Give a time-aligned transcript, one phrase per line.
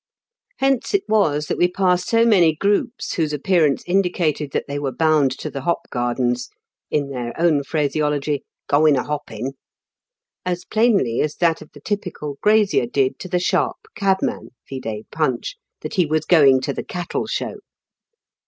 [0.57, 4.91] Hence it was that we passed so many groups whose appearance indicated that they were
[4.91, 6.49] bound to the hop gardens—
[6.91, 9.51] ^in their own phraseology," goin' a hoppin'
[10.53, 15.55] "—as plainly as that of the typical grazier did to the sharp cabman {vide Punch)
[15.81, 17.57] that he was going to the cattle show.